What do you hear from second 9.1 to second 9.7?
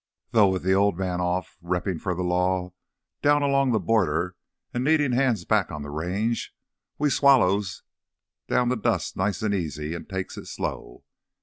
nice an'